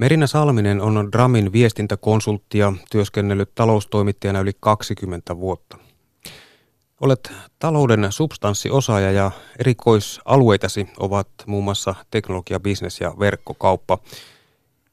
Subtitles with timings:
[0.00, 5.78] Merina Salminen on Dramin viestintäkonsultti ja työskennellyt taloustoimittajana yli 20 vuotta.
[7.00, 13.98] Olet talouden substanssiosaaja ja erikoisalueitasi ovat muun muassa teknologia, bisnes ja verkkokauppa.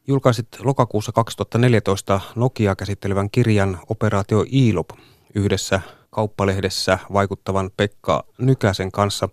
[0.08, 4.89] Julkaisit lokakuussa 2014 Nokia käsittelevän kirjan Operaatio ILOP
[5.36, 9.30] yhdessä kauppalehdessä vaikuttavan Pekka Nykäsen kanssa.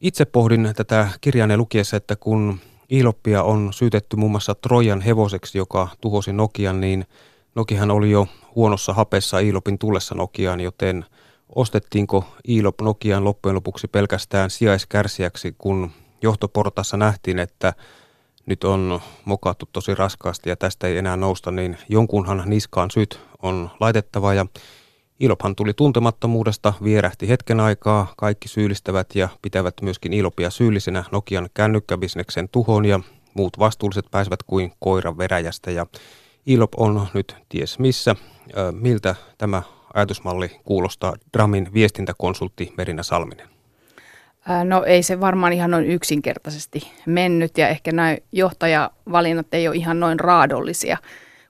[0.00, 2.60] Itse pohdin tätä kirjanne lukiessa, että kun
[2.98, 7.06] Iloppia on syytetty muun muassa Trojan hevoseksi, joka tuhosi Nokian, niin
[7.54, 11.04] Nokihan oli jo huonossa hapessa Ilopin tullessa Nokiaan, joten
[11.54, 15.90] ostettiinko Ilop Nokian loppujen lopuksi pelkästään sijaiskärsiäksi, kun
[16.22, 17.72] johtoportassa nähtiin, että
[18.46, 23.70] nyt on mokattu tosi raskaasti ja tästä ei enää nousta, niin jonkunhan niskaan syt on
[23.80, 24.46] laitettava ja
[25.20, 32.48] Ilophan tuli tuntemattomuudesta, vierähti hetken aikaa, kaikki syyllistävät ja pitävät myöskin Ilopia syyllisenä Nokian kännykkäbisneksen
[32.48, 33.00] tuhon ja
[33.34, 35.86] muut vastuulliset pääsevät kuin koiran veräjästä ja
[36.46, 38.16] Ilop on nyt ties missä.
[38.72, 39.62] Miltä tämä
[39.94, 43.48] ajatusmalli kuulostaa Dramin viestintäkonsultti Merina Salminen?
[44.64, 50.00] No ei se varmaan ihan noin yksinkertaisesti mennyt ja ehkä nämä johtajavalinnat ei ole ihan
[50.00, 50.96] noin raadollisia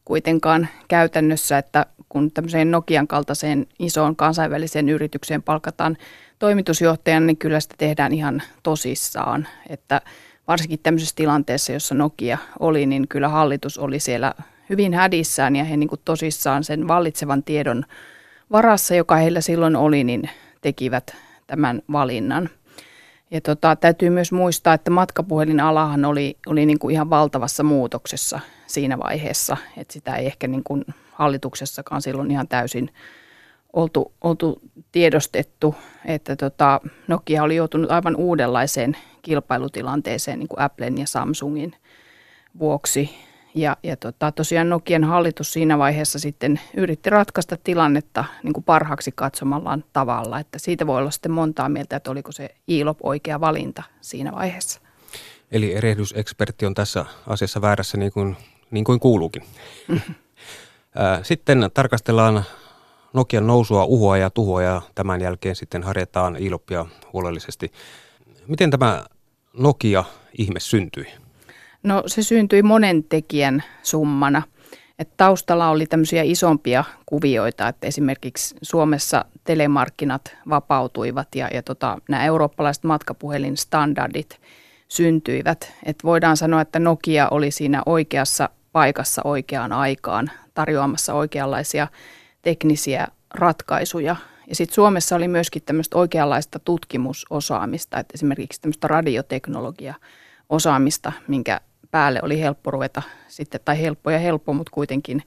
[0.05, 5.97] kuitenkaan käytännössä, että kun tämmöiseen Nokian kaltaiseen isoon kansainväliseen yritykseen palkataan
[6.39, 9.49] toimitusjohtajan, niin kyllä sitä tehdään ihan tosissaan.
[9.69, 10.01] Että
[10.49, 14.35] varsinkin tämmöisessä tilanteessa, jossa Nokia oli, niin kyllä hallitus oli siellä
[14.71, 17.85] hyvin hädissään ja he niin kuin tosissaan sen vallitsevan tiedon
[18.53, 20.31] varassa, joka heillä silloin oli, niin
[20.61, 22.51] tekivät tämän valinnan.
[23.35, 28.99] Ja tota, täytyy myös muistaa, että matkapuhelinalahan oli, oli niin kuin ihan valtavassa muutoksessa siinä
[28.99, 32.91] vaiheessa, että sitä ei ehkä niin kuin hallituksessakaan silloin ihan täysin
[33.73, 34.61] oltu, oltu
[34.93, 35.75] tiedostettu,
[36.05, 41.73] että tota, Nokia oli joutunut aivan uudenlaiseen kilpailutilanteeseen niin kuin Applen ja Samsungin
[42.59, 43.11] vuoksi.
[43.55, 49.13] Ja, ja tota, tosiaan Nokian hallitus siinä vaiheessa sitten yritti ratkaista tilannetta niin kuin parhaaksi
[49.15, 50.41] katsomallaan tavalla.
[50.41, 54.81] Että siitä voi olla sitten montaa mieltä, että oliko se ILOP oikea valinta siinä vaiheessa.
[55.53, 58.37] Eli erehdysekspertti on tässä asiassa väärässä niin kuin,
[58.71, 59.43] niin kuin kuuluukin.
[61.23, 62.45] Sitten tarkastellaan
[63.13, 67.73] Nokian nousua, uhoa ja tuhoa ja tämän jälkeen sitten harjataan Ilopia huolellisesti.
[68.47, 69.05] Miten tämä
[69.53, 71.07] Nokia-ihme syntyi?
[71.85, 74.43] No se syntyi monen tekijän summana.
[74.99, 82.25] Et taustalla oli tämmöisiä isompia kuvioita, että esimerkiksi Suomessa telemarkkinat vapautuivat ja, ja tota, nämä
[82.25, 84.41] eurooppalaiset matkapuhelinstandardit
[84.89, 85.73] syntyivät.
[85.85, 91.89] Et voidaan sanoa, että Nokia oli siinä oikeassa paikassa oikeaan aikaan tarjoamassa oikeanlaisia
[92.43, 94.17] teknisiä ratkaisuja.
[94.49, 101.61] Ja sitten Suomessa oli myöskin tämmöistä oikeanlaista tutkimusosaamista, että esimerkiksi tämmöistä radioteknologia-osaamista, minkä
[101.95, 105.23] päälle oli helppo ruveta sitten, tai helppo ja helppo, mutta kuitenkin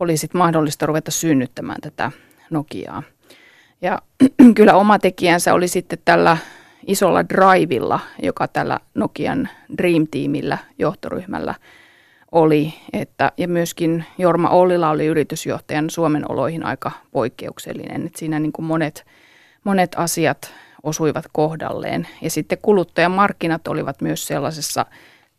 [0.00, 2.10] oli sitten mahdollista ruveta synnyttämään tätä
[2.50, 3.02] Nokiaa.
[3.82, 3.98] Ja
[4.56, 6.36] kyllä oma tekijänsä oli sitten tällä
[6.86, 9.48] isolla drivilla, joka tällä Nokian
[9.78, 11.54] Dream Teamillä johtoryhmällä–
[12.32, 18.06] oli, että, ja myöskin Jorma Ollila oli yritysjohtajan Suomen oloihin aika poikkeuksellinen.
[18.06, 19.06] Että siinä niin kuin monet,
[19.64, 22.08] monet asiat osuivat kohdalleen.
[22.22, 24.86] Ja sitten kuluttajamarkkinat olivat myös sellaisessa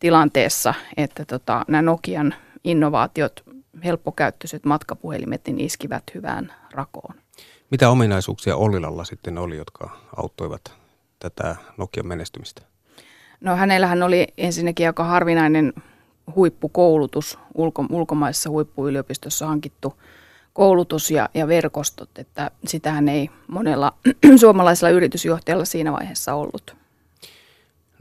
[0.04, 2.34] tilanteessa, että tota, nämä Nokian
[2.64, 3.44] innovaatiot,
[3.84, 7.14] helppokäyttöiset matkapuhelimet, niin iskivät hyvään rakoon.
[7.70, 10.72] Mitä ominaisuuksia Ollilalla sitten oli, jotka auttoivat
[11.18, 12.62] tätä Nokian menestymistä?
[13.40, 15.72] No hänellähän oli ensinnäkin aika harvinainen
[16.34, 20.00] huippukoulutus, ulko, ulkomaisessa huippuyliopistossa hankittu
[20.52, 23.92] koulutus ja, ja verkostot, että sitähän ei monella
[24.40, 26.83] suomalaisella yritysjohtajalla siinä vaiheessa ollut.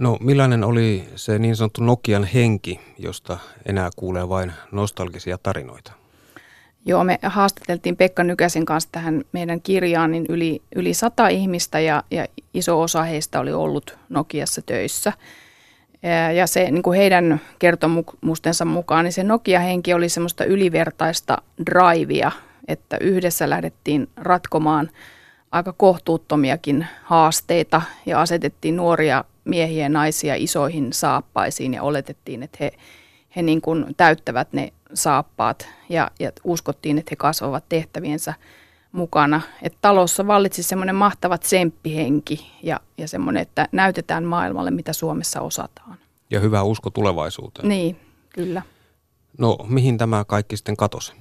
[0.03, 5.91] No millainen oli se niin sanottu Nokian henki, josta enää kuulee vain nostalgisia tarinoita?
[6.85, 12.03] Joo, me haastateltiin Pekka Nykäsen kanssa tähän meidän kirjaan niin yli, yli sata ihmistä ja,
[12.11, 15.13] ja iso osa heistä oli ollut Nokiassa töissä–
[16.35, 22.31] ja se niin kuin heidän kertomustensa mukaan, niin se Nokia-henki oli semmoista ylivertaista drivea,
[22.67, 24.89] että yhdessä lähdettiin ratkomaan
[25.51, 32.71] aika kohtuuttomiakin haasteita ja asetettiin nuoria miehiä ja naisia isoihin saappaisiin ja oletettiin, että he,
[33.35, 38.33] he niin kuin täyttävät ne saappaat ja, ja uskottiin, että he kasvavat tehtäviensä
[38.91, 39.41] mukana.
[39.61, 45.97] Että talossa vallitsi semmoinen mahtava tsemppihenki ja, ja semmoinen, että näytetään maailmalle, mitä Suomessa osataan.
[46.29, 47.69] Ja hyvä usko tulevaisuuteen.
[47.69, 47.99] Niin,
[48.29, 48.61] kyllä.
[49.37, 51.13] No, mihin tämä kaikki sitten katosi?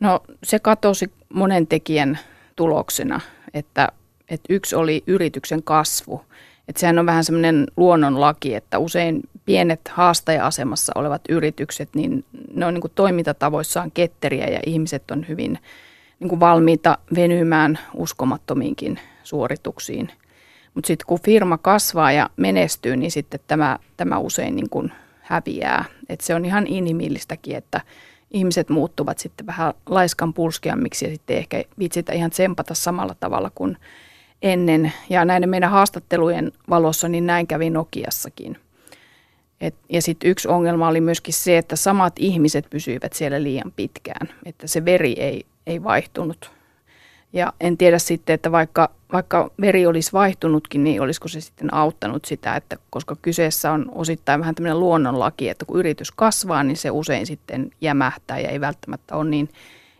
[0.00, 2.18] No, se katosi monen tekijän
[2.56, 3.20] tuloksena,
[3.54, 3.88] että,
[4.28, 6.24] että yksi oli yrityksen kasvu.
[6.70, 12.24] Että sehän on vähän semmoinen luonnonlaki, että usein pienet haastaja-asemassa olevat yritykset, niin
[12.54, 15.58] ne on niin kuin toimintatavoissaan ketteriä ja ihmiset on hyvin
[16.20, 20.10] niin kuin valmiita venymään uskomattomiinkin suorituksiin.
[20.74, 25.84] Mutta sitten kun firma kasvaa ja menestyy, niin sitten tämä, tämä usein niin kuin häviää.
[26.08, 27.80] Et se on ihan inhimillistäkin, että
[28.30, 33.76] ihmiset muuttuvat sitten vähän laiskan pulskeammiksi ja sitten ehkä vitsitä ihan tsempata samalla tavalla kuin
[34.42, 34.92] ennen.
[35.10, 38.58] Ja näiden meidän haastattelujen valossa niin näin kävi Nokiassakin.
[39.60, 44.28] Et, ja sitten yksi ongelma oli myöskin se, että samat ihmiset pysyivät siellä liian pitkään,
[44.44, 46.50] että se veri ei, ei vaihtunut.
[47.32, 52.24] Ja en tiedä sitten, että vaikka, vaikka veri olisi vaihtunutkin, niin olisiko se sitten auttanut
[52.24, 56.90] sitä, että koska kyseessä on osittain vähän tämmöinen luonnonlaki, että kun yritys kasvaa, niin se
[56.90, 59.48] usein sitten jämähtää ja ei välttämättä ole niin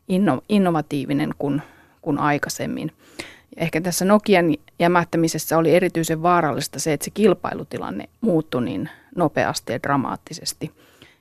[0.08, 1.62] inno, innovatiivinen kuin,
[2.02, 2.93] kuin aikaisemmin.
[3.56, 9.82] Ehkä tässä Nokian jämähtämisessä oli erityisen vaarallista se, että se kilpailutilanne muuttui niin nopeasti ja
[9.82, 10.70] dramaattisesti.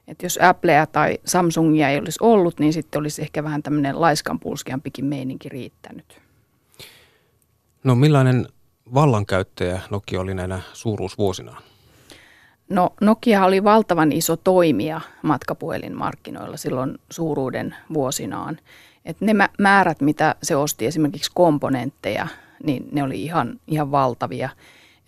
[0.08, 5.06] Että jos Applea tai Samsungia ei olisi ollut, niin sitten olisi ehkä vähän tämmöinen laiskanpulskeampikin
[5.06, 6.22] meininki riittänyt.
[7.84, 8.48] No millainen
[8.94, 11.64] vallankäyttäjä Nokia oli näinä suuruusvuosinaan?
[12.70, 18.58] No Nokia oli valtavan iso toimija matkapuhelinmarkkinoilla silloin suuruuden vuosinaan.
[19.10, 22.28] Et ne määrät, mitä se osti esimerkiksi komponentteja,
[22.64, 24.50] niin ne oli ihan, ihan valtavia.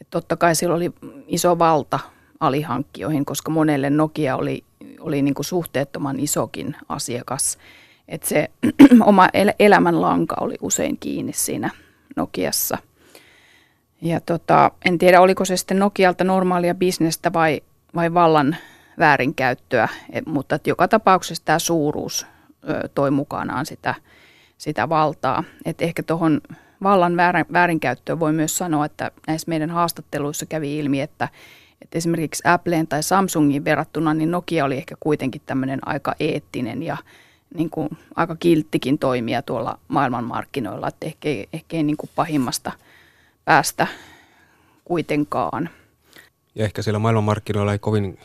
[0.02, 0.92] Et totta kai sillä oli
[1.28, 2.00] iso valta
[2.40, 4.64] alihankkijoihin, koska monelle Nokia oli,
[5.00, 7.58] oli niin kuin suhteettoman isokin asiakas.
[8.08, 8.52] Et se
[9.06, 11.70] oma el- elämänlanka oli usein kiinni siinä
[12.16, 12.78] Nokiassa.
[14.02, 17.62] Ja tota, en tiedä, oliko se sitten Nokialta normaalia bisnestä vai,
[17.96, 18.56] vai vallan
[19.00, 22.26] väärinkäyttöä, et, mutta joka tapauksessa tämä suuruus
[22.96, 23.96] toi mukanaan sitä,
[24.58, 25.44] sitä valtaa.
[25.66, 26.42] Et ehkä tuohon
[26.84, 27.18] vallan
[27.54, 31.30] väärinkäyttöön voi myös sanoa, että näissä meidän haastatteluissa kävi ilmi, että
[31.82, 36.98] et esimerkiksi Appleen tai Samsungin verrattuna, niin Nokia oli ehkä kuitenkin tämmöinen aika eettinen ja
[37.56, 42.72] niin kuin aika kilttikin toimija tuolla maailmanmarkkinoilla, että ehkä, ehkä ei niin kuin pahimmasta
[43.46, 43.88] päästä
[44.86, 45.70] kuitenkaan.
[46.56, 48.20] Ja ehkä siellä maailmanmarkkinoilla ei kovin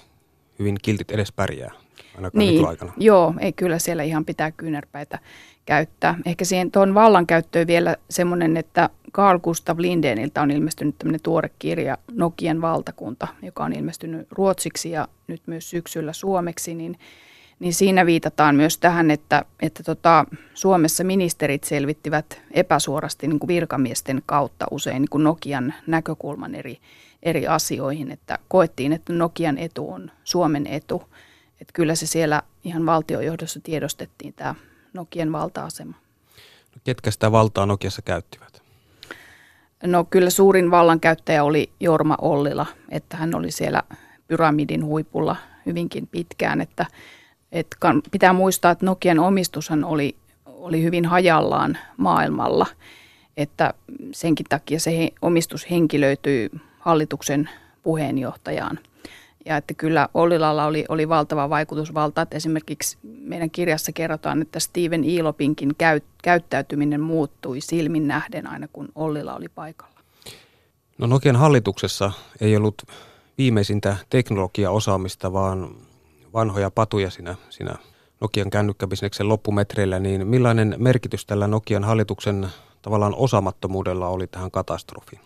[0.59, 1.73] hyvin kiltit edes pärjää,
[2.17, 2.93] ainakaan niin, aikana.
[2.97, 5.19] Joo, ei kyllä siellä ihan pitää kyynärpäitä
[5.67, 6.19] käyttää.
[6.27, 11.99] Ehkä siihen tuon vallankäyttöön vielä semmoinen, että Carl Gustav Lindeniltä on ilmestynyt tämmöinen tuore kirja
[12.13, 16.99] Nokian valtakunta, joka on ilmestynyt ruotsiksi ja nyt myös syksyllä suomeksi, niin,
[17.59, 20.25] niin siinä viitataan myös tähän, että, että tota,
[20.55, 26.79] Suomessa ministerit selvittivät epäsuorasti niin kuin virkamiesten kautta usein niin kuin Nokian näkökulman eri,
[27.23, 31.03] eri asioihin, että koettiin, että Nokian etu on Suomen etu.
[31.61, 34.55] Että kyllä se siellä ihan valtiojohdossa tiedostettiin tämä
[34.93, 35.95] Nokian valta-asema.
[36.75, 38.63] No, ketkä sitä valtaa Nokiassa käyttivät?
[39.83, 43.83] No kyllä suurin vallankäyttäjä oli Jorma Ollila, että hän oli siellä
[44.29, 45.37] pyramidin huipulla
[45.67, 46.61] hyvinkin pitkään.
[46.61, 46.87] Että,
[47.53, 47.77] että
[48.11, 50.17] pitää muistaa, että Nokian omistushan oli,
[50.47, 52.67] oli hyvin hajallaan maailmalla,
[53.37, 53.75] että
[54.13, 57.51] senkin takia se omistus henkilöityy hallituksen
[57.83, 58.79] puheenjohtajaan–
[59.47, 65.05] ja että kyllä Ollilalla oli, oli valtava vaikutusvalta, että esimerkiksi meidän kirjassa kerrotaan, että Steven
[65.05, 69.97] Iilopinkin käyt, käyttäytyminen muuttui silmin nähden aina kun Ollila oli paikalla.
[70.99, 72.83] No Nokian hallituksessa ei ollut
[73.39, 75.77] viimeisintä teknologiaosaamista, vaan
[76.33, 77.75] vanhoja patuja siinä, siinä
[78.21, 82.49] Nokian kännykkäbisneksen loppumetreillä, niin millainen merkitys tällä Nokian hallituksen
[82.83, 85.21] tavallaan osaamattomuudella oli tähän katastrofiin?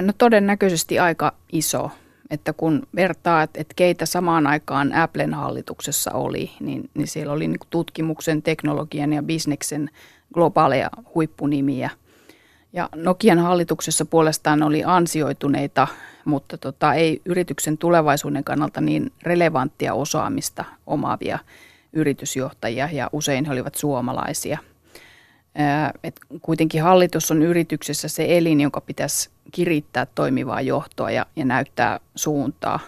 [0.00, 1.90] No todennäköisesti aika iso
[2.30, 7.48] että kun vertaa, että, että keitä samaan aikaan Applen hallituksessa oli, niin, niin siellä oli
[7.48, 9.90] niin tutkimuksen, teknologian ja bisneksen
[10.34, 11.90] globaaleja huippunimiä.
[12.72, 15.88] Ja Nokian hallituksessa puolestaan oli ansioituneita,
[16.24, 21.38] mutta tota, ei yrityksen tulevaisuuden kannalta niin relevanttia osaamista omaavia
[21.92, 24.58] yritysjohtajia ja usein he olivat suomalaisia–
[26.04, 32.00] et kuitenkin hallitus on yrityksessä se elin, jonka pitäisi kirittää toimivaa johtoa ja, ja näyttää
[32.14, 32.80] suuntaa.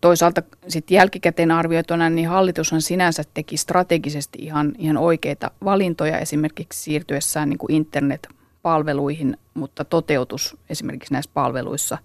[0.00, 7.48] Toisaalta sitten jälkikäteen arvioituna, niin hallitushan sinänsä teki strategisesti ihan, ihan oikeita valintoja esimerkiksi siirtyessään
[7.48, 11.98] niin kuin internetpalveluihin, mutta toteutus esimerkiksi näissä palveluissa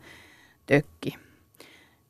[0.65, 1.26] tökki.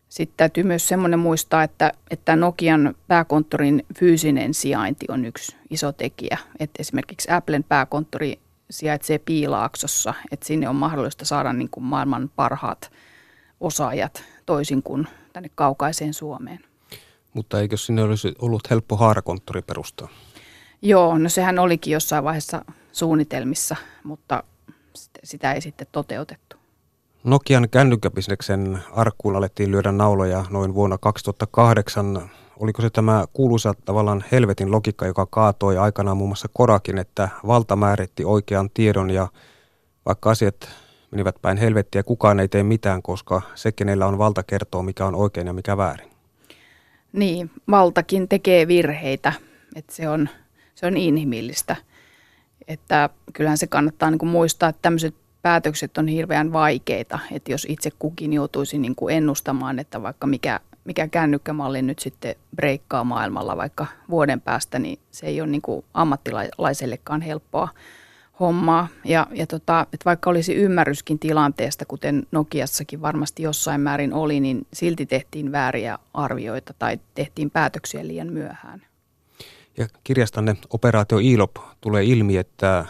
[0.10, 6.38] Sitten täytyy myös semmoinen muistaa, että, että Nokian pääkonttorin fyysinen sijainti on yksi iso tekijä.
[6.60, 12.92] Että esimerkiksi Applen pääkonttori sijaitsee Piilaaksossa, että sinne on mahdollista saada niin kuin maailman parhaat
[13.60, 16.60] osaajat toisin kuin tänne kaukaiseen Suomeen.
[17.34, 20.08] Mutta eikö sinne olisi ollut helppo haarakonttori perustaa?
[20.82, 24.44] Joo, no sehän olikin jossain vaiheessa suunnitelmissa, mutta
[25.24, 26.57] sitä ei sitten toteutettu.
[27.24, 32.30] Nokian kännykkäbisneksen arkkuun alettiin lyödä nauloja noin vuonna 2008.
[32.60, 37.76] Oliko se tämä kuuluisa tavallaan helvetin logiikka, joka kaatoi aikanaan muun muassa Korakin, että valta
[37.76, 39.28] määritti oikean tiedon ja
[40.06, 40.70] vaikka asiat
[41.12, 45.16] menivät päin helvettiä, kukaan ei tee mitään, koska se, kenellä on valta, kertoo mikä on
[45.16, 46.10] oikein ja mikä väärin.
[47.14, 49.34] Niin, valtakin tekee virheitä,
[49.76, 50.30] että se on,
[50.76, 51.76] se on inhimillistä.
[52.68, 57.92] Että kyllähän se kannattaa niin muistaa, että tämmöiset päätökset on hirveän vaikeita, että jos itse
[58.00, 63.86] kukin joutuisi niin kuin ennustamaan, että vaikka mikä, mikä kännykkämalli nyt sitten breikkaa maailmalla vaikka
[64.10, 67.70] vuoden päästä, niin se ei ole niin kuin ammattilaisellekaan helppoa
[68.40, 68.88] hommaa.
[69.06, 74.68] Ja, ja tota, että vaikka olisi ymmärryskin tilanteesta, kuten Nokiassakin varmasti jossain määrin oli, niin
[74.74, 78.82] silti tehtiin vääriä arvioita tai tehtiin päätöksiä liian myöhään.
[79.78, 82.86] Ja kirjastanne Operaatio ILOP tulee ilmi, että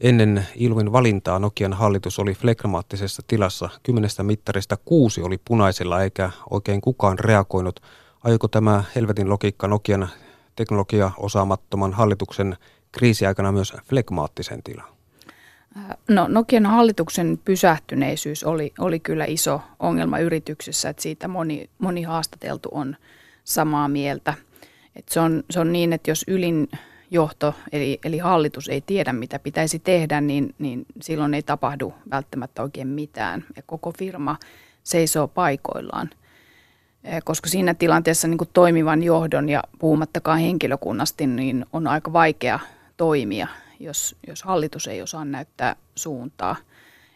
[0.00, 3.68] ennen Ilvin valintaa Nokian hallitus oli flegmaattisessa tilassa.
[3.82, 7.80] Kymmenestä mittarista kuusi oli punaisella eikä oikein kukaan reagoinut.
[8.24, 10.08] Aiko tämä helvetin logiikka Nokian
[10.56, 12.56] teknologia osaamattoman hallituksen
[12.92, 14.94] kriisiaikana myös flegmaattisen tilan?
[16.08, 22.68] No Nokian hallituksen pysähtyneisyys oli, oli kyllä iso ongelma yrityksessä, että siitä moni, moni haastateltu
[22.72, 22.96] on
[23.44, 24.34] samaa mieltä.
[24.96, 26.68] Et se, on, se on niin, että jos ylin
[27.14, 32.62] johto eli, eli hallitus ei tiedä, mitä pitäisi tehdä, niin, niin silloin ei tapahdu välttämättä
[32.62, 34.36] oikein mitään ja koko firma
[34.82, 36.10] seisoo paikoillaan.
[37.24, 42.58] Koska siinä tilanteessa niin toimivan johdon ja puhumattakaan henkilökunnasti, niin on aika vaikea
[42.96, 43.48] toimia,
[43.80, 46.56] jos, jos hallitus ei osaa näyttää suuntaa.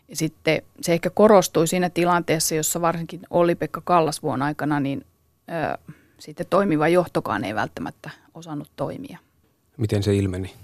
[0.08, 5.06] Ja sitten se ehkä korostui siinä tilanteessa, jossa varsinkin Olli-Pekka Kallasvuon aikana, niin
[5.74, 9.18] ö, sitten toimiva johtokaan ei välttämättä osannut toimia.
[9.78, 10.54] Miten se ilmeni?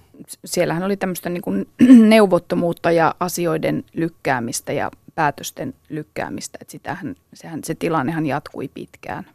[0.44, 1.68] Siellähän oli tämmöistä niin kuin
[2.14, 6.58] neuvottomuutta ja asioiden lykkäämistä ja päätösten lykkäämistä.
[6.60, 9.26] Että sitähän, sehän, se tilannehan jatkui pitkään.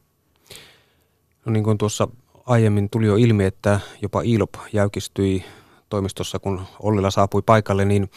[1.45, 2.07] No niin kuin tuossa
[2.45, 5.45] aiemmin tuli jo ilmi, että jopa ILOP jäykistyi
[5.89, 8.09] toimistossa, kun Ollila saapui paikalle, niin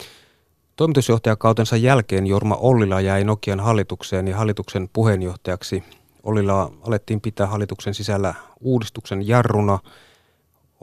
[0.75, 5.83] toimitusjohtajakautensa jälkeen Jorma Ollila jäi Nokian hallitukseen ja hallituksen puheenjohtajaksi.
[6.23, 9.79] Ollila alettiin pitää hallituksen sisällä uudistuksen jarruna.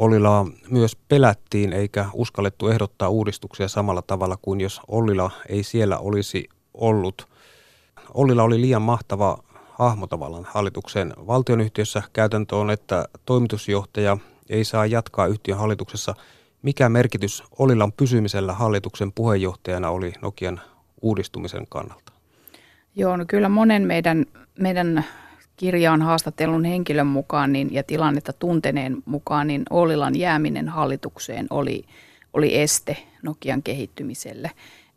[0.00, 6.48] Ollila myös pelättiin eikä uskallettu ehdottaa uudistuksia samalla tavalla kuin jos Ollila ei siellä olisi
[6.74, 7.28] ollut.
[8.14, 9.38] Ollila oli liian mahtava
[9.70, 12.02] hahmo tavallaan hallituksen valtionyhtiössä.
[12.12, 14.16] Käytäntö on, että toimitusjohtaja
[14.50, 16.14] ei saa jatkaa yhtiön hallituksessa–
[16.62, 20.60] mikä merkitys Olilan pysymisellä hallituksen puheenjohtajana oli Nokian
[21.02, 22.12] uudistumisen kannalta?
[22.96, 24.26] Joo, no kyllä monen meidän,
[24.58, 25.04] meidän
[25.60, 31.84] kirjaan haastatellun henkilön mukaan niin, ja tilannetta tunteneen mukaan, niin Olilan jääminen hallitukseen oli,
[32.32, 34.50] oli este Nokian kehittymiselle.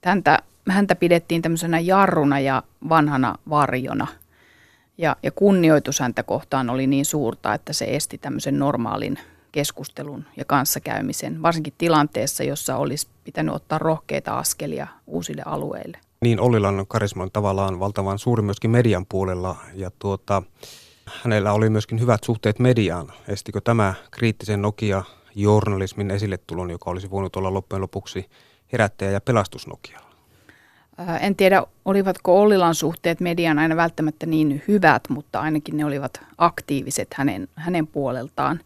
[0.05, 0.39] Häntä,
[0.69, 4.07] häntä pidettiin tämmöisenä jarruna ja vanhana varjona.
[4.97, 9.19] Ja, ja kunnioitus häntä kohtaan oli niin suurta, että se esti tämmöisen normaalin
[9.51, 15.97] keskustelun ja kanssakäymisen, varsinkin tilanteessa, jossa olisi pitänyt ottaa rohkeita askelia uusille alueille.
[16.23, 20.43] Niin, Ollilan karisma on tavallaan valtavan suuri myöskin median puolella ja tuota,
[21.23, 23.11] hänellä oli myöskin hyvät suhteet mediaan.
[23.27, 28.25] Estikö tämä kriittisen Nokia-journalismin esille tulon, joka olisi voinut olla loppujen lopuksi
[28.71, 30.09] herättäjä ja pelastus Nokialla?
[31.19, 37.07] En tiedä, olivatko Ollilan suhteet mediaan aina välttämättä niin hyvät, mutta ainakin ne olivat aktiiviset
[37.13, 38.59] hänen, hänen puoleltaan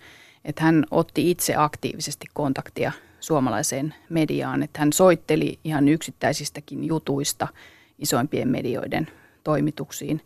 [0.47, 7.47] että hän otti itse aktiivisesti kontaktia suomalaiseen mediaan, että hän soitteli ihan yksittäisistäkin jutuista
[7.99, 9.07] isoimpien medioiden
[9.43, 10.21] toimituksiin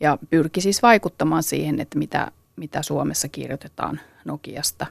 [0.00, 4.86] ja pyrki siis vaikuttamaan siihen, että mitä, mitä Suomessa kirjoitetaan Nokiasta.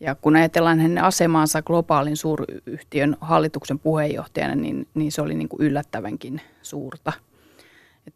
[0.00, 5.62] Ja kun ajatellaan hänen asemaansa globaalin suuryhtiön hallituksen puheenjohtajana, niin, niin se oli niin kuin
[5.62, 7.12] yllättävänkin suurta.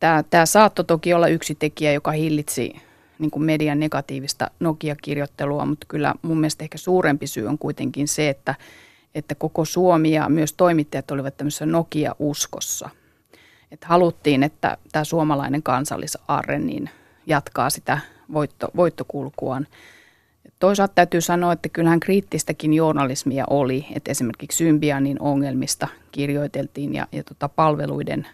[0.00, 2.76] Tämä, tämä saattoi toki olla yksi tekijä, joka hillitsi
[3.18, 8.28] niin kuin median negatiivista Nokia-kirjoittelua, mutta kyllä mun mielestä ehkä suurempi syy on kuitenkin se,
[8.28, 8.54] että,
[9.14, 12.90] että koko Suomi ja myös toimittajat olivat tämmöisessä Nokia-uskossa.
[13.70, 16.90] Että haluttiin, että tämä suomalainen kansallisarre niin
[17.26, 17.98] jatkaa sitä
[18.32, 19.66] voitto, voittokulkuaan.
[20.58, 27.24] Toisaalta täytyy sanoa, että kyllähän kriittistäkin journalismia oli, että esimerkiksi Symbianin ongelmista kirjoiteltiin ja, ja
[27.24, 28.26] tota palveluiden,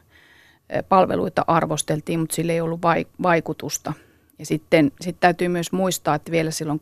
[0.88, 2.80] palveluita arvosteltiin, mutta sillä ei ollut
[3.22, 3.92] vaikutusta–
[4.38, 6.80] ja sitten sit täytyy myös muistaa, että vielä silloin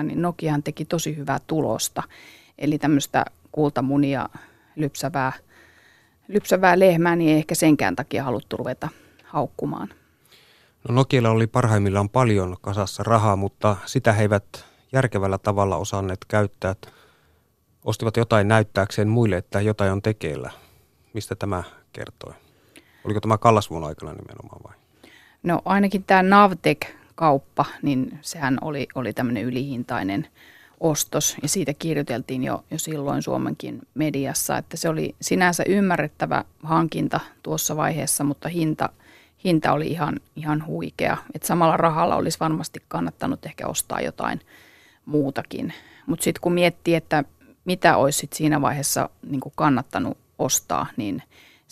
[0.00, 2.02] 2007-2008 niin Nokiahan teki tosi hyvää tulosta.
[2.58, 4.28] Eli tämmöistä kultamunia
[4.76, 5.32] lypsävää,
[6.28, 8.88] lypsävää lehmää, niin ei ehkä senkään takia haluttu ruveta
[9.24, 9.88] haukkumaan.
[10.88, 16.74] No Nokialla oli parhaimmillaan paljon kasassa rahaa, mutta sitä he eivät järkevällä tavalla osanneet käyttää.
[17.84, 20.50] Ostivat jotain näyttääkseen muille, että jotain on tekeillä.
[21.14, 22.34] Mistä tämä kertoi?
[23.04, 24.81] Oliko tämä Kallasvuon aikana nimenomaan vai?
[25.42, 30.26] No ainakin tämä Navtek-kauppa, niin sehän oli, oli tämmöinen ylihintainen
[30.80, 37.20] ostos ja siitä kirjoiteltiin jo, jo silloin Suomenkin mediassa, että se oli sinänsä ymmärrettävä hankinta
[37.42, 38.88] tuossa vaiheessa, mutta hinta,
[39.44, 41.16] hinta oli ihan, ihan huikea.
[41.34, 44.40] Et samalla rahalla olisi varmasti kannattanut ehkä ostaa jotain
[45.04, 45.72] muutakin.
[46.06, 47.24] Mutta sitten kun miettii, että
[47.64, 51.22] mitä olisi sit siinä vaiheessa niin kannattanut ostaa, niin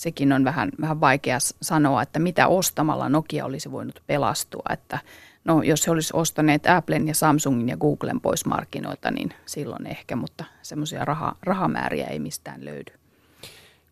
[0.01, 4.63] sekin on vähän, vähän vaikea sanoa, että mitä ostamalla Nokia olisi voinut pelastua.
[4.71, 4.99] Että
[5.45, 10.17] no, jos he olisi ostaneet Applen ja Samsungin ja Googlen pois markkinoilta, niin silloin ehkä,
[10.17, 12.93] mutta semmoisia raha, rahamääriä ei mistään löydy.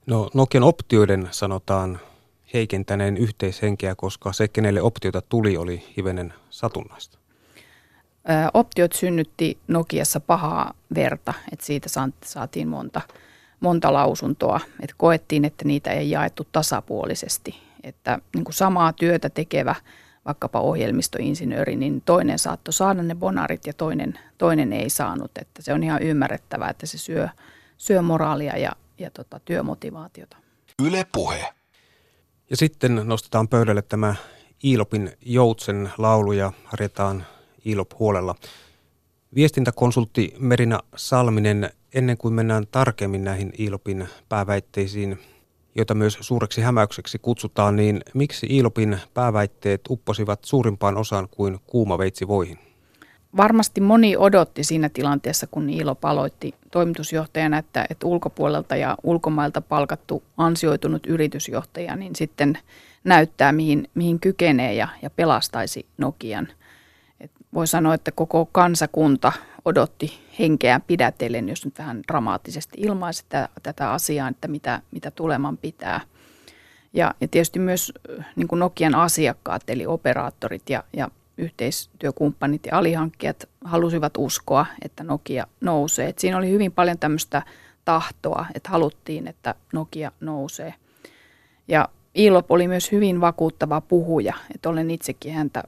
[0.06, 2.00] No Nokian optioiden sanotaan
[2.54, 7.18] heikentäneen yhteishenkeä, koska se, kenelle optioita tuli, oli hivenen satunnaista.
[8.54, 11.88] Optiot synnytti Nokiassa pahaa verta, että siitä
[12.24, 13.00] saatiin monta,
[13.60, 19.74] monta lausuntoa, että koettiin, että niitä ei jaettu tasapuolisesti, että niin kuin samaa työtä tekevä
[20.24, 25.72] vaikkapa ohjelmistoinsinööri, niin toinen saattoi saada ne bonarit ja toinen, toinen ei saanut, että se
[25.72, 27.28] on ihan ymmärrettävää, että se syö,
[27.76, 30.36] syö moraalia ja, ja tota, työmotivaatiota.
[30.82, 31.54] Yle puhe.
[32.50, 34.14] Ja sitten nostetaan pöydälle tämä
[34.64, 37.26] Iilopin Joutsen laulu ja harjataan
[37.64, 38.34] Ilop huolella.
[39.35, 45.18] Viestintäkonsultti Merina Salminen, ennen kuin mennään tarkemmin näihin Ilopin pääväitteisiin,
[45.75, 52.28] joita myös suureksi hämäykseksi kutsutaan, niin miksi Ilopin pääväitteet upposivat suurimpaan osaan kuin kuuma veitsi
[52.28, 52.58] voihin?
[53.37, 60.23] Varmasti moni odotti siinä tilanteessa, kun Iilo paloitti toimitusjohtajana, että, että ulkopuolelta ja ulkomailta palkattu
[60.37, 62.58] ansioitunut yritysjohtaja, niin sitten
[63.04, 66.49] näyttää, mihin, mihin kykenee ja, ja pelastaisi Nokian–
[67.58, 69.32] voi sanoa, että koko kansakunta
[69.64, 75.56] odotti henkeään pidätellen, jos nyt vähän dramaattisesti ilmaisi tätä, tätä asiaa, että mitä, mitä tuleman
[75.56, 76.00] pitää.
[76.92, 77.92] Ja, ja tietysti myös
[78.36, 85.46] niin kuin Nokian asiakkaat, eli operaattorit ja, ja yhteistyökumppanit ja alihankkijat halusivat uskoa, että Nokia
[85.61, 86.09] nousee.
[86.09, 87.42] Et siinä oli hyvin paljon tämmöistä
[87.85, 90.74] tahtoa, että haluttiin, että Nokia nousee.
[91.68, 95.64] Ja Ilop oli myös hyvin vakuuttava puhuja, että olen itsekin häntä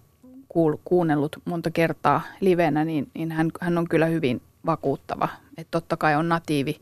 [0.51, 5.29] kuul, kuunnellut monta kertaa livenä, niin, niin hän, hän on kyllä hyvin vakuuttava.
[5.59, 6.81] Että totta kai on natiivi,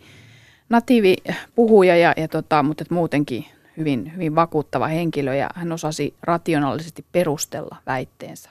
[0.69, 1.17] natiivi
[1.55, 3.45] puhuja, ja, ja tota, mutta et muutenkin
[3.77, 8.51] hyvin, hyvin vakuuttava henkilö ja hän osasi rationaalisesti perustella väitteensä.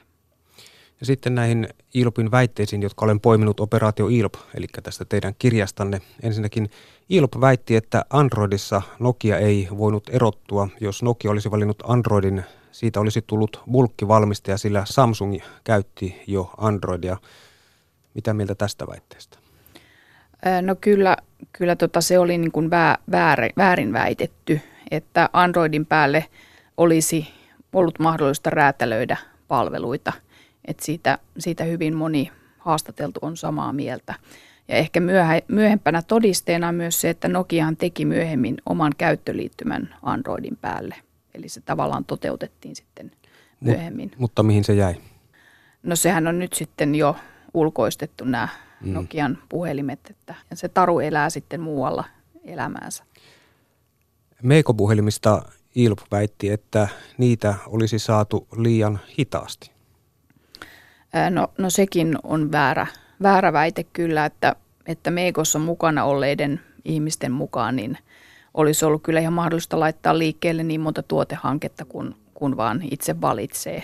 [1.00, 6.02] Ja sitten näihin ILPin väitteisiin, jotka olen poiminut Operaatio ILP, eli tästä teidän kirjastanne.
[6.24, 6.70] Ensinnäkin
[7.10, 13.22] ILP väitti, että Androidissa Nokia ei voinut erottua, jos Nokia olisi valinnut Androidin siitä olisi
[13.22, 17.18] tullut bulkkivalmistaja, sillä Samsung käytti jo Androidia.
[18.14, 19.38] Mitä mieltä tästä väitteestä?
[20.62, 21.18] No kyllä,
[21.54, 26.26] kyllä tota se oli niin kuin vää, väärin, väärin väitetty, että Androidin päälle
[26.78, 27.28] olisi
[27.74, 30.14] ollut mahdollista räätälöidä palveluita.
[30.68, 34.14] että siitä, siitä hyvin moni haastateltu on samaa mieltä.
[34.68, 40.96] Ja ehkä myöhä, myöhempänä todisteena myös se, että Nokiahan teki myöhemmin oman käyttöliittymän Androidin päälle.
[41.38, 43.12] Eli se tavallaan toteutettiin sitten
[43.60, 44.10] myöhemmin.
[44.10, 44.96] Mut, mutta mihin se jäi?
[45.84, 47.16] No sehän on nyt sitten jo
[47.54, 48.48] ulkoistettu nämä
[48.82, 48.94] mm.
[48.94, 52.04] Nokian puhelimet, että se taru elää sitten muualla
[52.44, 53.04] elämäänsä.
[54.44, 55.42] Meiko-puhelimista
[55.76, 59.72] Ilp väitti, että niitä olisi saatu liian hitaasti.
[61.30, 62.88] No, no sekin on väärä,
[63.22, 67.98] väärä väite kyllä, että, että Meikossa mukana olleiden ihmisten mukaan niin
[68.54, 73.84] olisi ollut kyllä ihan mahdollista laittaa liikkeelle niin monta tuotehanketta kuin, kuin vaan itse valitsee.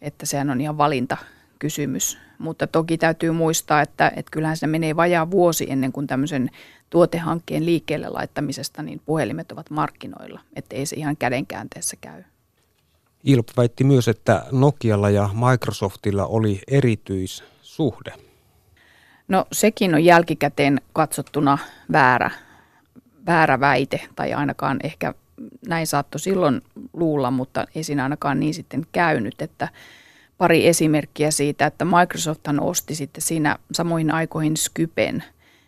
[0.00, 2.18] Että sehän on ihan valintakysymys.
[2.38, 6.50] Mutta toki täytyy muistaa, että, että kyllähän se menee vajaa vuosi ennen kuin tämmöisen
[6.90, 10.40] tuotehankkeen liikkeelle laittamisesta niin puhelimet ovat markkinoilla.
[10.56, 12.22] Että ei se ihan kädenkäänteessä käy.
[13.24, 18.12] Ilp väitti myös, että Nokialla ja Microsoftilla oli erityissuhde.
[19.28, 21.58] No sekin on jälkikäteen katsottuna
[21.92, 22.30] väärä
[23.26, 25.14] väärä väite, tai ainakaan ehkä
[25.68, 29.68] näin saattoi silloin luulla, mutta ei siinä ainakaan niin sitten käynyt, että
[30.38, 35.24] pari esimerkkiä siitä, että Microsofthan osti sitten siinä samoihin aikoihin Skypen,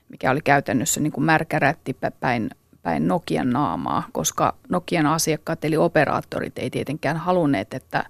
[0.09, 2.51] mikä oli käytännössä niin kuin märkä rätti päin,
[2.83, 8.05] päin Nokian naamaa, koska Nokian asiakkaat eli operaattorit ei tietenkään halunneet, että,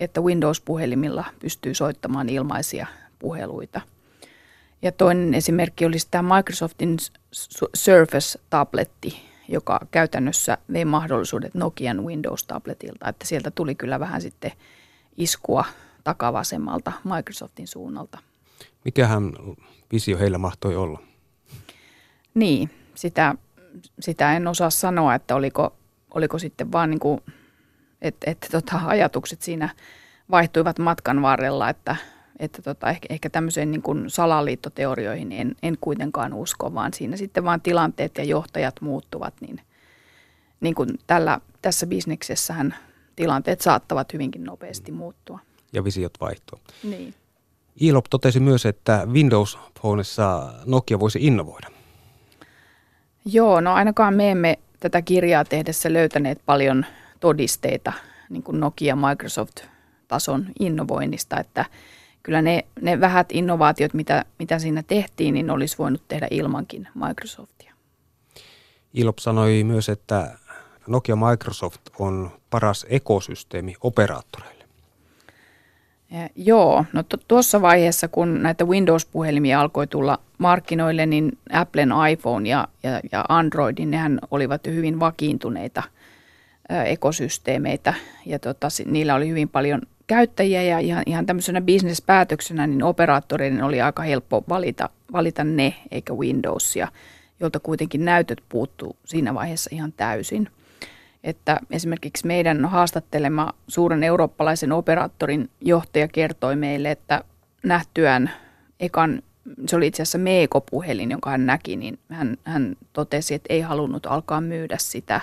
[0.00, 2.86] että Windows-puhelimilla pystyy soittamaan ilmaisia
[3.18, 3.80] puheluita–
[4.86, 6.96] ja toinen esimerkki olisi tämä Microsoftin
[7.74, 9.16] Surface-tabletti,
[9.48, 14.52] joka käytännössä vei mahdollisuudet Nokian Windows-tabletilta, että sieltä tuli kyllä vähän sitten
[15.16, 15.64] iskua
[16.04, 18.18] takavasemmalta Microsoftin suunnalta.
[18.84, 19.32] Mikähän
[19.92, 21.02] visio heillä mahtoi olla?
[22.34, 23.34] Niin, sitä,
[24.00, 25.76] sitä en osaa sanoa, että oliko,
[26.14, 27.20] oliko sitten vaan niin kuin,
[28.02, 29.68] että, että tota, ajatukset siinä
[30.30, 31.96] vaihtuivat matkan varrella, että,
[32.38, 37.44] että tota, ehkä, ehkä tämmöiseen niin kuin salaliittoteorioihin en, en kuitenkaan usko, vaan siinä sitten
[37.44, 39.60] vaan tilanteet ja johtajat muuttuvat, niin,
[40.60, 42.74] niin kuin tällä, tässä bisneksessähän
[43.16, 45.38] tilanteet saattavat hyvinkin nopeasti muuttua.
[45.72, 46.60] Ja visiot vaihtua.
[46.82, 47.14] Niin.
[47.80, 51.68] Ilop totesi myös, että Windows Phoneissa Nokia voisi innovoida.
[53.24, 56.86] Joo, no ainakaan me emme tätä kirjaa tehdessä löytäneet paljon
[57.20, 57.92] todisteita
[58.30, 61.64] niin kuin Nokia Microsoft-tason innovoinnista, että
[62.26, 67.74] kyllä ne, ne vähät innovaatiot, mitä, mitä siinä tehtiin, niin olisi voinut tehdä ilmankin Microsoftia.
[68.94, 70.38] Ilop sanoi myös, että
[70.86, 74.64] Nokia Microsoft on paras ekosysteemi operaattoreille.
[76.10, 82.68] Ja, joo, no tuossa vaiheessa, kun näitä Windows-puhelimia alkoi tulla markkinoille, niin Applen iPhone ja,
[82.82, 85.82] ja, ja Androidin, nehän olivat jo hyvin vakiintuneita
[86.84, 87.94] ekosysteemeitä
[88.26, 93.80] ja tota, niillä oli hyvin paljon käyttäjiä ja ihan, ihan tämmöisenä bisnespäätöksenä, niin operaattoreiden oli
[93.80, 96.88] aika helppo valita, valita ne eikä Windowsia,
[97.40, 100.48] jolta kuitenkin näytöt puuttuu siinä vaiheessa ihan täysin.
[101.24, 107.24] Että esimerkiksi meidän haastattelema suuren eurooppalaisen operaattorin johtaja kertoi meille, että
[107.64, 108.30] nähtyään
[108.80, 109.22] ekan,
[109.66, 114.06] se oli itse asiassa Meeko-puhelin, jonka hän näki, niin hän, hän totesi, että ei halunnut
[114.06, 115.20] alkaa myydä sitä,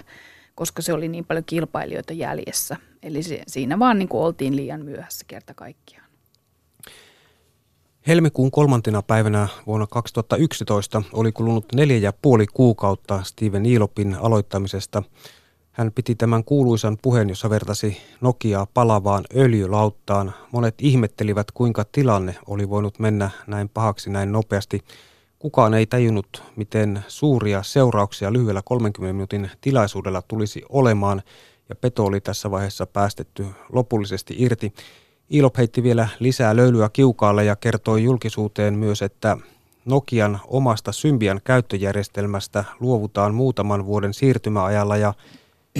[0.55, 2.77] koska se oli niin paljon kilpailijoita jäljessä.
[3.03, 6.09] Eli se, siinä vaan niin kuin oltiin liian myöhässä kerta kaikkiaan.
[8.07, 15.03] Helmikuun kolmantena päivänä vuonna 2011 oli kulunut neljä ja puoli kuukautta Steven Ilopin aloittamisesta–
[15.73, 20.33] hän piti tämän kuuluisan puheen, jossa vertasi Nokiaa palavaan öljylauttaan.
[20.51, 24.83] Monet ihmettelivät, kuinka tilanne oli voinut mennä näin pahaksi näin nopeasti.
[25.43, 31.21] Kukaan ei tajunnut, miten suuria seurauksia lyhyellä 30 minuutin tilaisuudella tulisi olemaan,
[31.69, 34.73] ja peto oli tässä vaiheessa päästetty lopullisesti irti.
[35.29, 39.37] Ilop heitti vielä lisää löylyä kiukaalle ja kertoi julkisuuteen myös, että
[39.85, 45.13] Nokian omasta Symbian käyttöjärjestelmästä luovutaan muutaman vuoden siirtymäajalla ja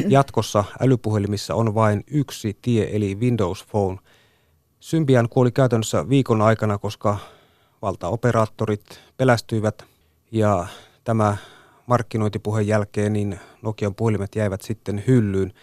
[0.08, 3.98] Jatkossa älypuhelimissa on vain yksi tie, eli Windows Phone.
[4.80, 7.18] Symbian kuoli käytännössä viikon aikana, koska
[7.84, 9.84] valtaoperaattorit pelästyivät
[10.32, 10.68] ja
[11.04, 11.38] tämä
[11.88, 15.54] markkinointipuheen jälkeen niin Nokian puhelimet jäivät sitten hyllyyn.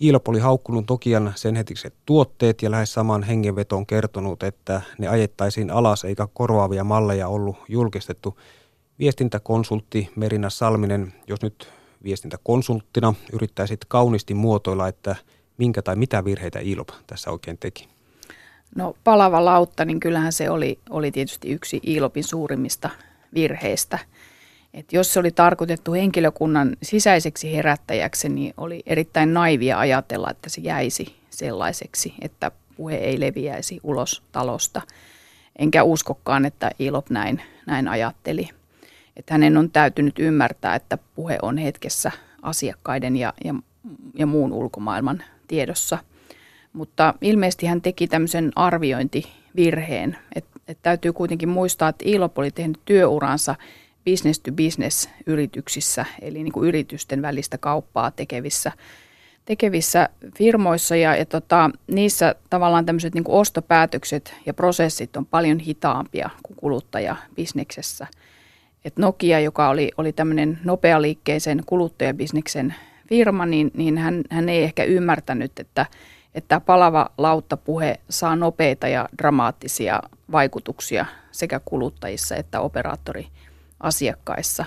[0.00, 5.70] Ilp oli haukkunut Nokian sen hetiset tuotteet ja lähes saman hengenvetoon kertonut, että ne ajettaisiin
[5.70, 8.38] alas eikä korvaavia malleja ollut julkistettu.
[8.98, 11.68] Viestintäkonsultti Merina Salminen, jos nyt
[12.04, 15.16] viestintäkonsulttina yrittäisit kauniisti muotoilla, että
[15.56, 17.97] minkä tai mitä virheitä ILOP tässä oikein teki?
[18.76, 22.90] No palava lautta, niin kyllähän se oli, oli tietysti yksi ILOPin suurimmista
[23.34, 23.98] virheistä.
[24.74, 30.60] Et jos se oli tarkoitettu henkilökunnan sisäiseksi herättäjäksi, niin oli erittäin naivia ajatella, että se
[30.60, 34.82] jäisi sellaiseksi, että puhe ei leviäisi ulos talosta.
[35.58, 38.48] Enkä uskokaan, että ILOP näin, näin ajatteli
[39.18, 43.54] että hänen on täytynyt ymmärtää, että puhe on hetkessä asiakkaiden ja, ja,
[44.14, 45.98] ja muun ulkomaailman tiedossa.
[46.78, 52.80] Mutta ilmeisesti hän teki tämmöisen arviointivirheen, että, että täytyy kuitenkin muistaa, että Ilop oli tehnyt
[52.84, 53.54] työuransa
[54.10, 58.72] business to business yrityksissä, eli niin kuin yritysten välistä kauppaa tekevissä,
[59.44, 60.96] tekevissä firmoissa.
[60.96, 68.06] Ja, ja tota, niissä tavallaan tämmöiset niin ostopäätökset ja prosessit on paljon hitaampia kuin kuluttajabisneksessä–
[68.84, 72.74] että Nokia, joka oli, oli tämmöinen nopealiikkeisen kuluttajabisneksen
[73.08, 75.86] firma, niin, niin hän, hän ei ehkä ymmärtänyt, että,
[76.38, 84.64] että palava lauttapuhe saa nopeita ja dramaattisia vaikutuksia sekä kuluttajissa että operaattoriasiakkaissa.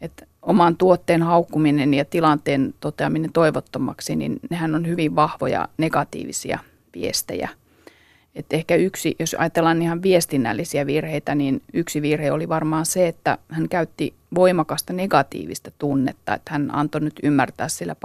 [0.00, 6.58] Että oman tuotteen haukkuminen ja tilanteen toteaminen toivottomaksi, niin nehän on hyvin vahvoja negatiivisia
[6.94, 7.48] viestejä–
[8.34, 13.38] et ehkä yksi, jos ajatellaan ihan viestinnällisiä virheitä, niin yksi virhe oli varmaan se, että
[13.48, 17.96] hän käytti voimakasta negatiivista tunnetta, että hän antoi nyt ymmärtää sillä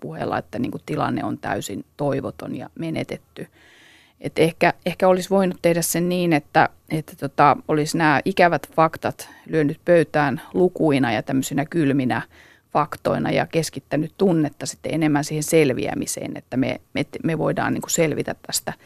[0.00, 3.46] puheella, että niin kuin tilanne on täysin toivoton ja menetetty.
[4.20, 9.28] Et ehkä, ehkä olisi voinut tehdä sen niin, että, että tota, olisi nämä ikävät faktat
[9.46, 12.22] lyönyt pöytään lukuina ja tämmöisinä kylminä
[12.72, 17.90] faktoina ja keskittänyt tunnetta sitten enemmän siihen selviämiseen, että me, me, me voidaan niin kuin
[17.90, 18.72] selvitä tästä–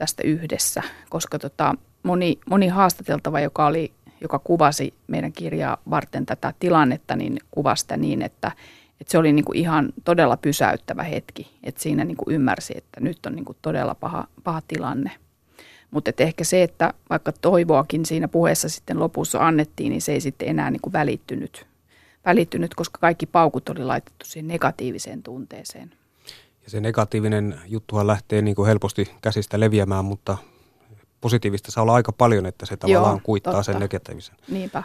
[0.00, 6.54] tästä yhdessä, koska tota, moni, moni haastateltava, joka, oli, joka kuvasi meidän kirjaa varten tätä
[6.60, 8.52] tilannetta, niin kuvasi sitä niin, että,
[9.00, 13.00] että se oli niin kuin ihan todella pysäyttävä hetki, että siinä niin kuin ymmärsi, että
[13.00, 15.10] nyt on niin kuin todella paha, paha tilanne.
[15.90, 20.48] Mutta ehkä se, että vaikka toivoakin siinä puheessa sitten lopussa annettiin, niin se ei sitten
[20.48, 21.66] enää niin kuin välittynyt
[22.24, 25.92] välittynyt, koska kaikki paukut oli laitettu siihen negatiiviseen tunteeseen.
[26.70, 30.36] Se negatiivinen juttuhan lähtee niin kuin helposti käsistä leviämään, mutta
[31.20, 33.62] positiivista saa olla aika paljon, että se tavallaan Joo, kuittaa totta.
[33.72, 34.36] sen negatiivisen.
[34.48, 34.82] Niinpä.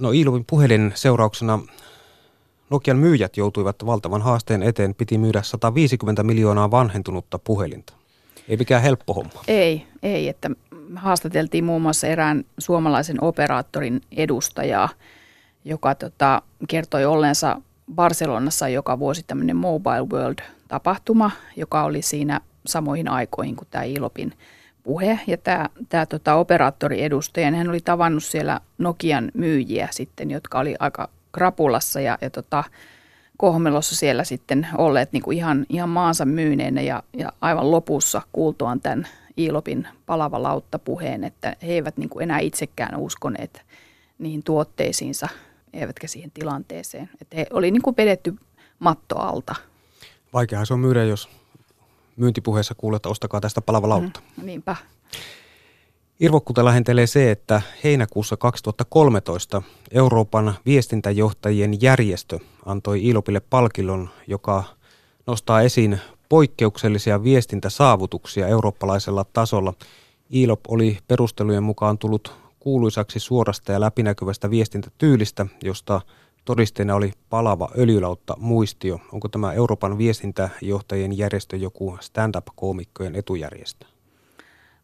[0.00, 1.58] No Iiluvin puhelin seurauksena
[2.70, 7.92] Nokian myyjät joutuivat valtavan haasteen eteen, piti myydä 150 miljoonaa vanhentunutta puhelinta.
[8.48, 9.44] Ei mikään helppo homma.
[9.48, 10.50] Ei, ei, että
[10.96, 14.88] haastateltiin muun muassa erään suomalaisen operaattorin edustajaa,
[15.64, 17.60] joka tota, kertoi ollensa
[17.94, 24.32] Barcelonassa joka vuosi tämmöinen Mobile World-tapahtuma, joka oli siinä samoihin aikoihin kuin tämä Ilopin
[24.82, 25.20] puhe.
[25.26, 30.74] Ja tämä, tämä tota, operaattori edustaja, hän oli tavannut siellä Nokian myyjiä sitten, jotka oli
[30.78, 32.64] aika krapulassa ja, ja tota,
[33.36, 38.80] kohmelossa siellä sitten olleet niin kuin ihan, ihan maansa myyneenä ja, ja aivan lopussa kuultuaan
[38.80, 43.62] tämän Iilopin palava lautta puheen, että he eivät niin kuin enää itsekään uskoneet
[44.18, 45.28] niihin tuotteisiinsa,
[45.72, 47.10] eivätkä siihen tilanteeseen.
[47.20, 48.34] Että he oli niin kuin vedetty
[48.78, 49.54] matto alta.
[50.32, 51.28] Vaikeahan se on myydä, jos
[52.16, 54.20] myyntipuheessa kuulet, että ostakaa tästä palava lautta.
[54.36, 54.76] Mm, niinpä.
[56.20, 64.64] Irvokkuutta lähentelee se, että heinäkuussa 2013 Euroopan viestintäjohtajien järjestö antoi Ilopille palkillon, joka
[65.26, 69.74] nostaa esiin poikkeuksellisia viestintäsaavutuksia eurooppalaisella tasolla.
[70.30, 72.34] Ilop oli perustelujen mukaan tullut
[72.68, 76.00] kuuluisaksi suorasta ja läpinäkyvästä viestintätyylistä, josta
[76.44, 79.00] todisteena oli palava öljylautta muistio.
[79.12, 83.86] Onko tämä Euroopan viestintäjohtajien järjestö joku stand-up-koomikkojen etujärjestö?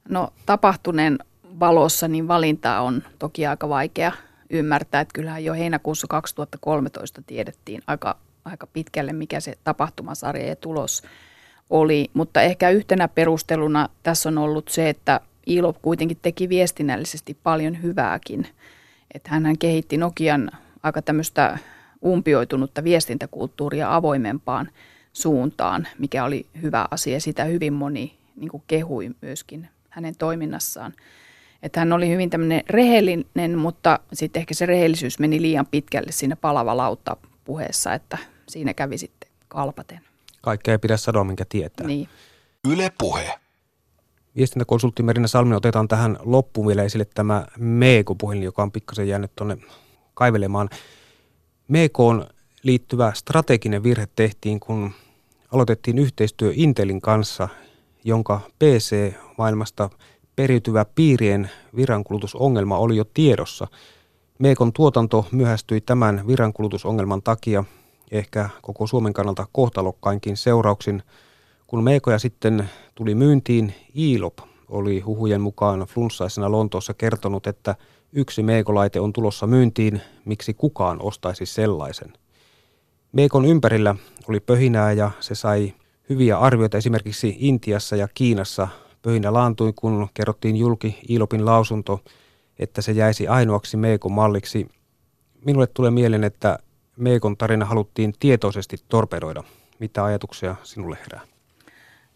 [0.09, 1.19] No tapahtuneen
[1.61, 4.13] valossa niin valintaa on toki aika vaikea
[4.51, 11.03] ymmärtää, että kyllähän jo heinäkuussa 2013 tiedettiin aika, aika pitkälle, mikä se tapahtumasarja ja tulos
[11.71, 17.83] oli, mutta ehkä yhtenä perusteluna tässä on ollut se, että ILOP kuitenkin teki viestinnällisesti paljon
[17.83, 18.47] hyvääkin.
[19.15, 20.51] Että hän kehitti Nokian
[20.83, 21.59] aika tämmöistä
[22.05, 24.71] umpioitunutta viestintäkulttuuria avoimempaan
[25.13, 27.21] suuntaan, mikä oli hyvä asia.
[27.21, 30.93] Sitä hyvin moni niin kehui myöskin hänen toiminnassaan.
[31.63, 36.37] Että hän oli hyvin tämmöinen rehellinen, mutta sitten ehkä se rehellisyys meni liian pitkälle siinä
[36.37, 40.01] palava lautta puheessa, että siinä kävi sitten kalpaten.
[40.43, 41.87] Kaikkea ei pidä sanoa, minkä tietää.
[41.87, 42.09] Niin.
[42.69, 43.44] Yle Puhe.
[44.37, 49.59] Viestintäkonsultti Merina Salminen otetaan tähän loppuun vielä esille tämä Meeko-puhelin, joka on pikkasen jäänyt tuonne
[50.15, 50.69] kaivelemaan.
[51.69, 52.27] Meekoon
[52.63, 54.93] liittyvä strateginen virhe tehtiin, kun
[55.53, 57.49] aloitettiin yhteistyö Intelin kanssa,
[58.05, 59.91] jonka PC-maailmasta
[60.37, 63.67] periytyvä piirien virankulutusongelma oli jo tiedossa.
[64.39, 67.65] Meekon tuotanto myöhästyi tämän virankulutusongelman takia
[68.11, 71.03] ehkä koko Suomen kannalta kohtalokkainkin seurauksin.
[71.67, 77.75] Kun Meekoja sitten tuli myyntiin, Iilop oli huhujen mukaan flunssaisena Lontoossa kertonut, että
[78.13, 82.13] yksi Meekolaite on tulossa myyntiin, miksi kukaan ostaisi sellaisen.
[83.13, 83.95] Meekon ympärillä
[84.29, 85.75] oli pöhinää ja se sai
[86.09, 88.69] hyviä arvioita esimerkiksi Intiassa ja Kiinassa.
[89.03, 92.01] Pöhinä laantui, kun kerrottiin julki Ilopin lausunto,
[92.59, 94.69] että se jäisi ainoaksi Meekon malliksi.
[95.45, 96.59] Minulle tulee mieleen, että
[96.97, 99.43] Meekon tarina haluttiin tietoisesti torpedoida.
[99.79, 101.34] Mitä ajatuksia sinulle herää?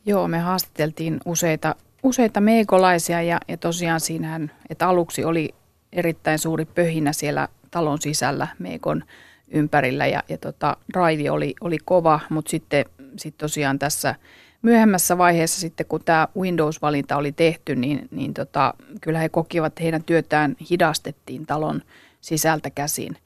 [0.09, 5.55] Joo, me haastateltiin useita, useita meekolaisia ja, ja tosiaan siinähän, että aluksi oli
[5.93, 9.05] erittäin suuri pöhinä siellä talon sisällä Meekon
[9.51, 12.85] ympärillä ja, ja tota, drive oli, oli kova, mutta sitten
[13.17, 14.15] sit tosiaan tässä
[14.63, 19.83] myöhemmässä vaiheessa sitten, kun tämä Windows-valinta oli tehty, niin, niin tota, kyllä he kokivat, että
[19.83, 21.83] heidän työtään hidastettiin talon
[22.21, 23.17] sisältä käsin.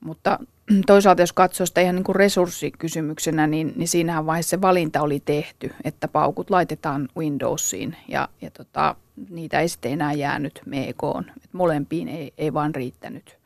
[0.00, 0.38] Mutta
[0.86, 5.20] toisaalta jos katsoo sitä ihan niin kuin resurssikysymyksenä, niin, niin siinähän vaiheessa se valinta oli
[5.20, 8.96] tehty, että paukut laitetaan Windowsiin ja, ja tota,
[9.30, 11.24] niitä ei sitten enää jäänyt meekoon.
[11.44, 13.38] Et molempiin ei, ei vaan riittänyt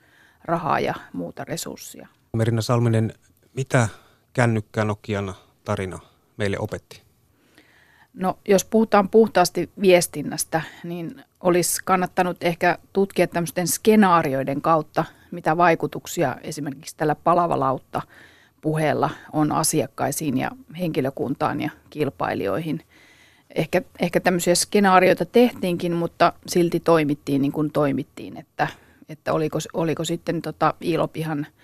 [0.45, 2.09] rahaa ja muuta resurssia.
[2.37, 3.15] Merina Salminen,
[3.55, 3.89] mitä
[4.33, 5.99] kännykkä Nokian tarina
[6.37, 7.03] meille opetti?
[8.15, 16.37] No jos puhutaan puhtaasti viestinnästä, niin olisi kannattanut ehkä tutkia tämmöisten skenaarioiden kautta, mitä vaikutuksia
[16.43, 18.03] esimerkiksi tällä palavalautta
[18.61, 22.81] puheella on asiakkaisiin ja henkilökuntaan ja kilpailijoihin.
[23.55, 28.69] Ehkä, ehkä tämmöisiä skenaarioita tehtiinkin, mutta silti toimittiin niin kuin toimittiin, että,
[29.09, 31.47] että oliko, oliko sitten tota Ilop ihan–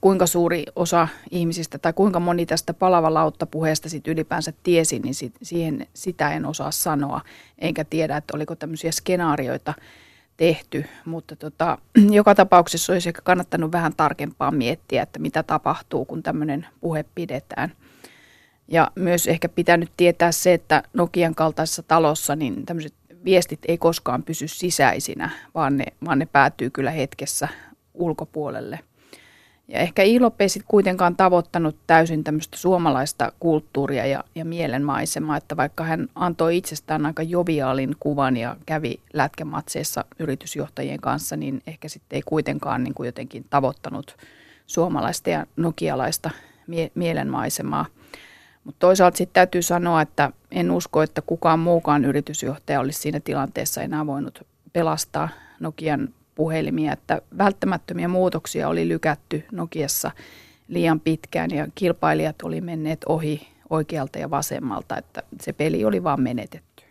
[0.00, 2.74] kuinka suuri osa ihmisistä tai kuinka moni tästä
[3.08, 7.20] lautta puheesta sit ylipäänsä tiesi, niin sit, siihen, sitä en osaa sanoa.
[7.58, 9.74] Enkä tiedä, että oliko tämmöisiä skenaarioita
[10.36, 11.78] tehty, mutta tota,
[12.10, 17.72] joka tapauksessa olisi ehkä kannattanut vähän tarkempaa miettiä, että mitä tapahtuu, kun tämmöinen puhe pidetään.
[18.68, 22.94] Ja myös ehkä pitänyt tietää se, että Nokian kaltaisessa talossa niin tämmöiset
[23.24, 27.48] viestit ei koskaan pysy sisäisinä, vaan ne, vaan ne päätyy kyllä hetkessä
[27.94, 28.80] ulkopuolelle–
[29.68, 35.56] Ja ehkä ILOP ei sitten kuitenkaan tavoittanut täysin tämmöistä suomalaista kulttuuria ja, ja mielenmaisemaa, että
[35.56, 42.16] vaikka hän antoi itsestään aika joviaalin kuvan ja kävi lätkämatseissa yritysjohtajien kanssa, niin ehkä sitten
[42.16, 44.16] ei kuitenkaan niin kuin jotenkin tavoittanut
[44.66, 46.30] suomalaista ja nokialaista
[46.66, 47.86] mie- mielenmaisemaa.
[48.64, 53.82] Mutta toisaalta sitten täytyy sanoa, että en usko, että kukaan muukaan yritysjohtaja olisi siinä tilanteessa
[53.82, 55.28] enää voinut pelastaa
[55.60, 60.10] Nokian puhelimia, että välttämättömiä muutoksia oli lykätty Nokiassa
[60.68, 66.20] liian pitkään ja kilpailijat oli menneet ohi oikealta ja vasemmalta, että se peli oli vaan
[66.20, 66.73] menetetty.